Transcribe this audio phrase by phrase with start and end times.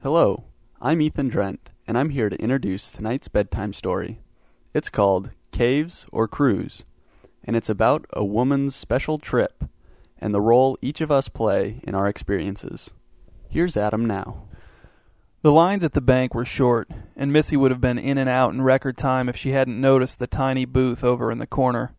[0.00, 0.44] Hello,
[0.80, 4.20] I'm Ethan Drent, and I'm here to introduce tonight's bedtime story.
[4.72, 6.84] It's called Caves or Cruise,
[7.42, 9.64] and it's about a woman's special trip
[10.16, 12.90] and the role each of us play in our experiences.
[13.48, 14.44] Here's Adam now.
[15.42, 18.52] The lines at the bank were short, and Missy would have been in and out
[18.52, 21.92] in record time if she hadn't noticed the tiny booth over in the corner.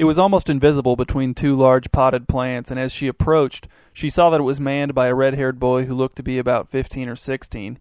[0.00, 4.30] It was almost invisible between two large potted plants, and as she approached, she saw
[4.30, 7.06] that it was manned by a red haired boy who looked to be about fifteen
[7.06, 7.78] or sixteen.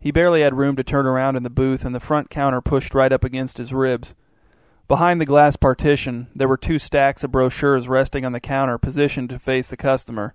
[0.00, 2.94] He barely had room to turn around in the booth, and the front counter pushed
[2.94, 4.14] right up against his ribs.
[4.88, 9.28] Behind the glass partition, there were two stacks of brochures resting on the counter, positioned
[9.28, 10.32] to face the customer.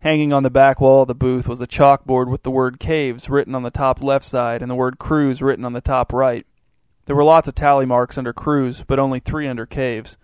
[0.00, 3.28] Hanging on the back wall of the booth was a chalkboard with the word caves
[3.28, 6.46] written on the top left side and the word cruise written on the top right.
[7.04, 10.16] There were lots of tally marks under cruise, but only three under caves.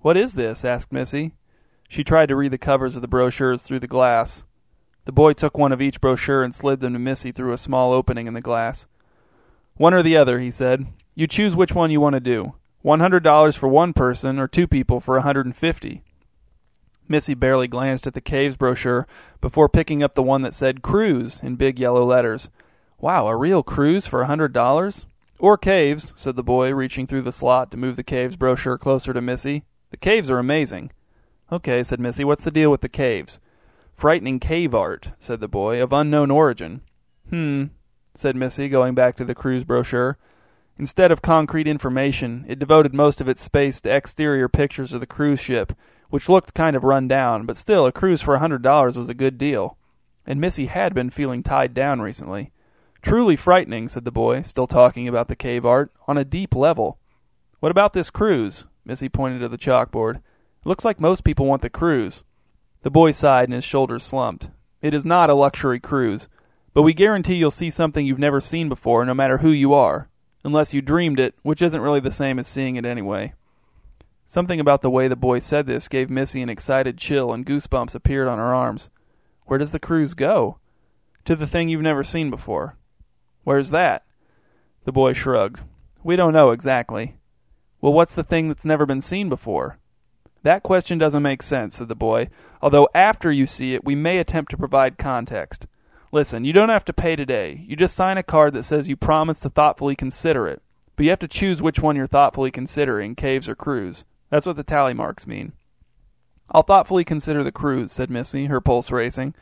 [0.00, 0.64] What is this?
[0.64, 1.32] asked Missy.
[1.88, 4.44] She tried to read the covers of the brochures through the glass.
[5.04, 7.92] The boy took one of each brochure and slid them to Missy through a small
[7.92, 8.86] opening in the glass.
[9.76, 10.86] One or the other, he said.
[11.14, 12.54] You choose which one you want to do.
[12.82, 16.02] One hundred dollars for one person, or two people for a hundred and fifty.
[17.08, 19.06] Missy barely glanced at the caves brochure
[19.40, 22.48] before picking up the one that said cruise in big yellow letters.
[23.00, 25.06] Wow, a real cruise for a hundred dollars?
[25.38, 29.12] Or caves, said the boy, reaching through the slot to move the caves brochure closer
[29.12, 29.64] to Missy.
[29.90, 30.92] The caves are amazing.
[31.52, 33.40] Okay, said Missy, what's the deal with the caves?
[33.96, 36.82] Frightening cave art, said the boy, of unknown origin.
[37.28, 37.64] Hmm,
[38.14, 40.16] said Missy, going back to the cruise brochure.
[40.78, 45.06] Instead of concrete information, it devoted most of its space to exterior pictures of the
[45.06, 45.74] cruise ship,
[46.08, 49.08] which looked kind of run down, but still a cruise for a hundred dollars was
[49.08, 49.76] a good deal.
[50.26, 52.52] And Missy had been feeling tied down recently.
[53.02, 56.98] Truly frightening, said the boy, still talking about the cave art, on a deep level.
[57.58, 58.64] What about this cruise?
[58.84, 60.20] Missy pointed to the chalkboard.
[60.64, 62.24] Looks like most people want the cruise.
[62.82, 64.48] The boy sighed and his shoulders slumped.
[64.82, 66.28] It is not a luxury cruise,
[66.72, 70.08] but we guarantee you'll see something you've never seen before, no matter who you are.
[70.42, 73.34] Unless you dreamed it, which isn't really the same as seeing it anyway.
[74.26, 77.94] Something about the way the boy said this gave Missy an excited chill, and goosebumps
[77.94, 78.88] appeared on her arms.
[79.44, 80.58] Where does the cruise go?
[81.26, 82.76] To the thing you've never seen before.
[83.44, 84.04] Where's that?
[84.84, 85.60] The boy shrugged.
[86.02, 87.16] We don't know exactly.
[87.80, 89.78] Well, what's the thing that's never been seen before?
[90.42, 92.28] That question doesn't make sense, said the boy,
[92.62, 95.66] although after you see it, we may attempt to provide context.
[96.12, 97.64] Listen, you don't have to pay today.
[97.66, 100.62] You just sign a card that says you promise to thoughtfully consider it.
[100.96, 104.04] But you have to choose which one you're thoughtfully considering, caves or cruise.
[104.28, 105.52] That's what the tally marks mean.
[106.50, 109.34] I'll thoughtfully consider the cruise, said Missy, her pulse racing.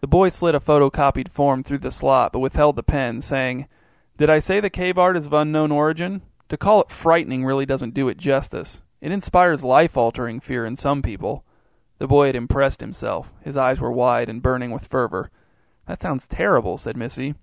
[0.00, 3.66] The boy slid a photocopied form through the slot, but withheld the pen, saying,
[4.16, 6.22] Did I say the cave art is of unknown origin?
[6.48, 8.80] To call it frightening really doesn't do it justice.
[9.00, 11.44] It inspires life altering fear in some people.
[11.98, 13.28] The boy had impressed himself.
[13.42, 15.30] His eyes were wide and burning with fervor.
[15.86, 17.34] That sounds terrible, said Missy.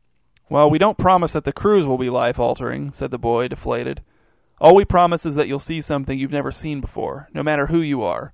[0.50, 4.02] Well, we don't promise that the cruise will be life altering, said the boy, deflated.
[4.60, 7.82] All we promise is that you'll see something you've never seen before, no matter who
[7.82, 8.34] you are.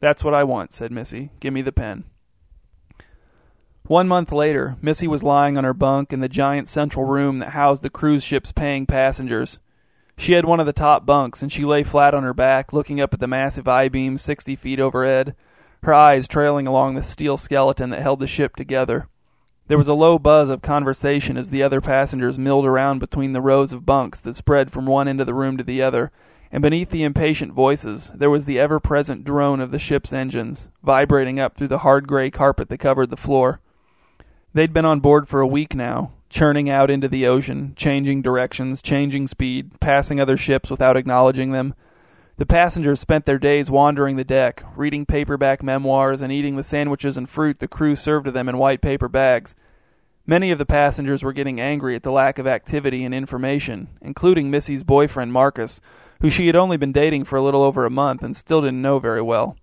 [0.00, 1.30] That's what I want, said Missy.
[1.40, 2.04] Give me the pen.
[3.86, 7.50] One month later, Missy was lying on her bunk in the giant central room that
[7.50, 9.58] housed the cruise ship's paying passengers.
[10.22, 13.00] She had one of the top bunks, and she lay flat on her back, looking
[13.00, 15.34] up at the massive I beam sixty feet overhead,
[15.82, 19.08] her eyes trailing along the steel skeleton that held the ship together.
[19.66, 23.40] There was a low buzz of conversation as the other passengers milled around between the
[23.40, 26.12] rows of bunks that spread from one end of the room to the other,
[26.52, 30.68] and beneath the impatient voices there was the ever present drone of the ship's engines,
[30.84, 33.58] vibrating up through the hard gray carpet that covered the floor.
[34.54, 38.80] They'd been on board for a week now, churning out into the ocean, changing directions,
[38.80, 41.74] changing speed, passing other ships without acknowledging them.
[42.38, 47.18] The passengers spent their days wandering the deck, reading paperback memoirs and eating the sandwiches
[47.18, 49.54] and fruit the crew served to them in white paper bags.
[50.26, 54.50] Many of the passengers were getting angry at the lack of activity and information, including
[54.50, 55.80] Missy's boyfriend Marcus,
[56.22, 58.80] who she had only been dating for a little over a month and still didn't
[58.80, 59.56] know very well.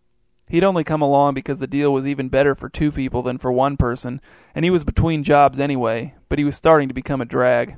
[0.49, 3.51] He'd only come along because the deal was even better for two people than for
[3.51, 4.19] one person,
[4.55, 7.75] and he was between jobs anyway, but he was starting to become a drag.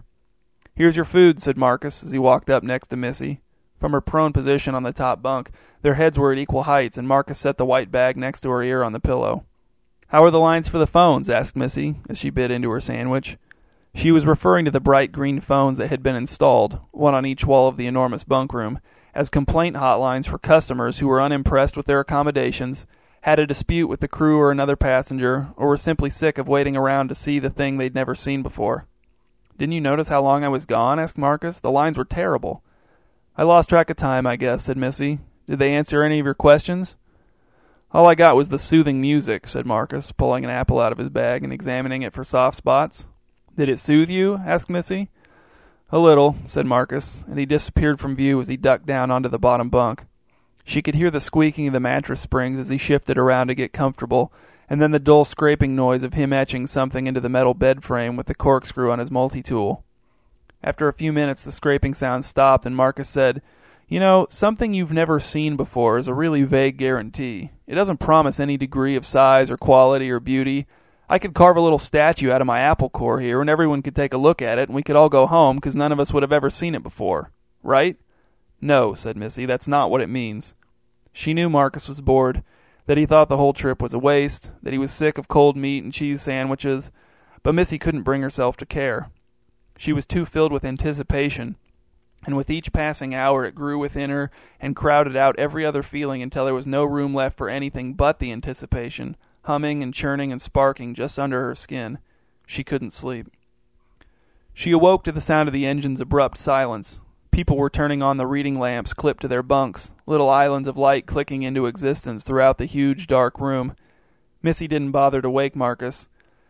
[0.73, 3.41] Here's your food, said Marcus as he walked up next to Missy.
[3.77, 5.51] From her prone position on the top bunk,
[5.81, 8.63] their heads were at equal heights, and Marcus set the white bag next to her
[8.63, 9.44] ear on the pillow.
[10.07, 11.29] How are the lines for the phones?
[11.29, 13.38] asked Missy, as she bit into her sandwich.
[13.94, 17.44] She was referring to the bright green phones that had been installed, one on each
[17.44, 18.79] wall of the enormous bunk room,
[19.13, 22.86] as complaint hotlines for customers who were unimpressed with their accommodations,
[23.22, 26.75] had a dispute with the crew or another passenger, or were simply sick of waiting
[26.75, 28.88] around to see the thing they'd never seen before.
[29.58, 31.00] Didn't you notice how long I was gone?
[31.00, 31.60] asked Marcus.
[31.60, 32.63] The lines were terrible.
[33.38, 35.19] I lost track of time, I guess, said Missy.
[35.48, 36.98] Did they answer any of your questions?
[37.94, 41.10] All I got was the soothing music, said Marcus, pulling an apple out of his
[41.10, 43.06] bag and examining it for soft spots.
[43.56, 44.42] Did it soothe you?
[44.46, 45.10] asked Missy.
[45.93, 49.38] A little, said Marcus, and he disappeared from view as he ducked down onto the
[49.38, 50.05] bottom bunk.
[50.63, 53.73] She could hear the squeaking of the mattress springs as he shifted around to get
[53.73, 54.31] comfortable,
[54.69, 58.15] and then the dull scraping noise of him etching something into the metal bed frame
[58.15, 59.83] with the corkscrew on his multi-tool.
[60.63, 63.41] After a few minutes, the scraping sound stopped, and Marcus said,
[63.89, 67.51] You know, something you've never seen before is a really vague guarantee.
[67.67, 70.67] It doesn't promise any degree of size or quality or beauty.
[71.12, 73.98] I could carve a little statue out of my apple core here, and everyone could
[73.98, 76.13] take a look at it, and we could all go home, because none of us
[76.13, 77.31] would have ever seen it before.
[77.62, 77.98] Right?
[78.62, 80.54] No, said Missy, that's not what it means.
[81.12, 82.44] She knew Marcus was bored,
[82.86, 85.58] that he thought the whole trip was a waste, that he was sick of cold
[85.58, 86.92] meat and cheese sandwiches,
[87.44, 89.12] but Missy couldn't bring herself to care.
[89.78, 91.58] She was too filled with anticipation,
[92.25, 94.31] and with each passing hour it grew within her
[94.62, 98.19] and crowded out every other feeling until there was no room left for anything but
[98.19, 101.99] the anticipation, humming and churning and sparking just under her skin.
[102.45, 103.27] She couldn't sleep.
[104.53, 106.99] She awoke to the sound of the engine's abrupt silence.
[107.31, 111.05] People were turning on the reading lamps clipped to their bunks, little islands of light
[111.05, 113.75] clicking into existence throughout the huge, dark room.
[114.43, 116.09] Missy didn't bother to wake Marcus.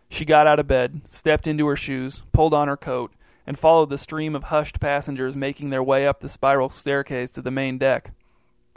[0.09, 3.13] She got out of bed, stepped into her shoes, pulled on her coat,
[3.45, 7.41] and followed the stream of hushed passengers making their way up the spiral staircase to
[7.41, 8.11] the main deck.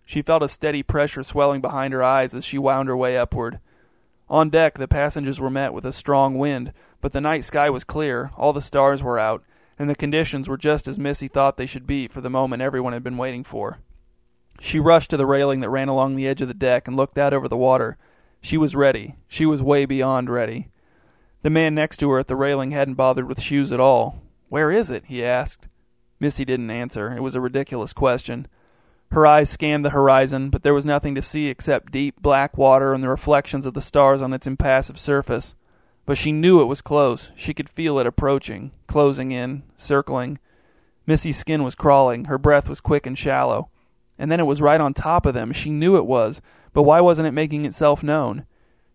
[0.04, 3.58] She felt a steady pressure swelling behind her eyes as she wound her way upward.
[4.28, 7.84] On deck, the passengers were met with a strong wind, but the night sky was
[7.84, 9.42] clear, all the stars were out,
[9.78, 12.92] and the conditions were just as Missy thought they should be for the moment everyone
[12.92, 13.78] had been waiting for.
[14.60, 17.18] She rushed to the railing that ran along the edge of the deck and looked
[17.18, 17.98] out over the water.
[18.40, 19.16] She was ready.
[19.28, 20.68] She was way beyond ready.
[21.42, 24.22] The man next to her at the railing hadn't bothered with shoes at all.
[24.48, 25.04] Where is it?
[25.06, 25.68] he asked.
[26.20, 27.14] Missy didn't answer.
[27.14, 28.46] It was a ridiculous question.
[29.14, 32.92] Her eyes scanned the horizon, but there was nothing to see except deep black water
[32.92, 35.54] and the reflections of the stars on its impassive surface.
[36.04, 37.30] But she knew it was close.
[37.36, 40.40] She could feel it approaching, closing in, circling.
[41.06, 42.24] Missy's skin was crawling.
[42.24, 43.68] Her breath was quick and shallow.
[44.18, 45.52] And then it was right on top of them.
[45.52, 48.46] She knew it was, but why wasn't it making itself known?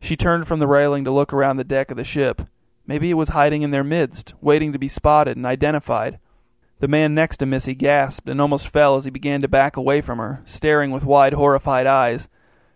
[0.02, 2.42] She turned from the railing to look around the deck of the ship.
[2.86, 6.20] Maybe it was hiding in their midst, waiting to be spotted and identified.
[6.80, 10.02] The man next to Missy gasped and almost fell as he began to back away
[10.02, 12.30] from her, staring with wide, horrified eyes.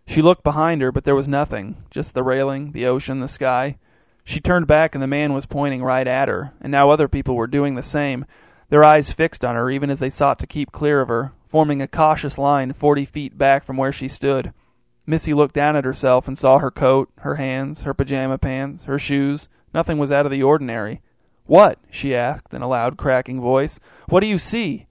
[0.05, 3.77] She looked behind her, but there was nothing, just the railing, the ocean, the sky.
[4.25, 7.35] She turned back and the man was pointing right at her, and now other people
[7.35, 8.25] were doing the same,
[8.69, 11.79] their eyes fixed on her even as they sought to keep clear of her, forming
[11.81, 14.51] a cautious line forty feet back from where she stood.
[15.05, 18.97] Missy looked down at herself and saw her coat, her hands, her pajama pants, her
[18.97, 19.47] shoes.
[19.73, 21.01] Nothing was out of the ordinary.
[21.45, 21.79] What?
[21.89, 23.79] she asked in a loud, cracking voice.
[24.07, 24.87] What do you see?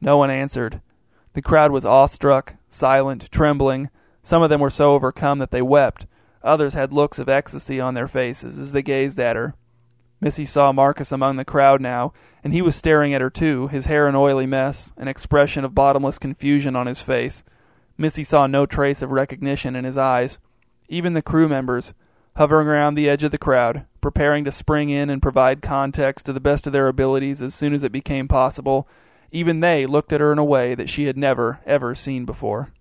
[0.00, 0.80] No one answered.
[1.34, 3.88] The crowd was awestruck, silent, trembling.
[4.22, 6.06] Some of them were so overcome that they wept.
[6.42, 9.54] Others had looks of ecstasy on their faces as they gazed at her.
[10.20, 12.12] Missy saw Marcus among the crowd now,
[12.44, 15.74] and he was staring at her too, his hair an oily mess, an expression of
[15.74, 17.42] bottomless confusion on his face.
[17.96, 20.38] Missy saw no trace of recognition in his eyes.
[20.88, 21.94] Even the crew members,
[22.36, 26.32] hovering around the edge of the crowd, preparing to spring in and provide context to
[26.32, 28.88] the best of their abilities as soon as it became possible,
[29.30, 32.72] even they looked at her in a way that she had never, ever seen before.